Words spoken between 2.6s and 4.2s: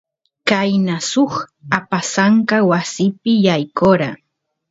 wasipi yaykora